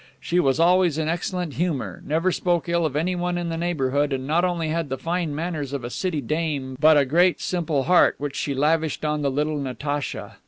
She 0.19 0.39
was 0.39 0.59
always 0.59 0.97
in 0.97 1.07
excellent 1.07 1.53
humor, 1.53 2.01
never 2.03 2.31
spoke 2.31 2.67
ill 2.67 2.87
of 2.87 2.95
anyone 2.95 3.37
in 3.37 3.49
the 3.49 3.55
neighborhood, 3.55 4.11
and 4.11 4.25
not 4.25 4.43
only 4.43 4.69
had 4.69 4.89
the 4.89 4.97
fine 4.97 5.35
manners 5.35 5.73
of 5.73 5.83
a 5.83 5.91
city 5.91 6.21
dame 6.21 6.75
but 6.79 6.97
a 6.97 7.05
great, 7.05 7.39
simple 7.39 7.83
heart, 7.83 8.15
which 8.17 8.35
she 8.35 8.55
lavished 8.55 9.05
on 9.05 9.21
the 9.21 9.29
little 9.29 9.59
Natacha. 9.59 10.37